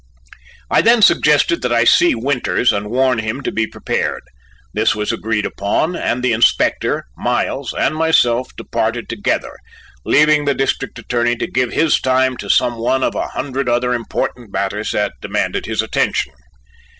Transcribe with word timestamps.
I 0.71 0.81
then 0.81 1.03
suggested 1.03 1.61
that 1.61 1.71
I 1.71 1.83
see 1.83 2.15
Winters 2.15 2.73
and 2.73 2.89
warn 2.89 3.19
him 3.19 3.43
to 3.43 3.51
be 3.51 3.67
prepared. 3.67 4.23
This 4.73 4.95
was 4.95 5.11
agreed 5.11 5.45
upon, 5.45 5.95
and 5.95 6.23
the 6.23 6.33
Inspector, 6.33 7.05
Miles, 7.15 7.71
and 7.77 7.95
myself 7.95 8.49
departed 8.57 9.07
together, 9.07 9.57
leaving 10.03 10.45
the 10.45 10.55
District 10.55 10.97
Attorney 10.97 11.35
to 11.35 11.45
give 11.45 11.71
his 11.71 12.01
time 12.01 12.35
to 12.37 12.49
some 12.49 12.77
one 12.79 13.03
of 13.03 13.13
a 13.13 13.27
hundred 13.27 13.69
other 13.69 13.93
important 13.93 14.51
matters 14.51 14.89
that 14.93 15.13
demanded 15.21 15.67
his 15.67 15.83
attention. 15.83 16.33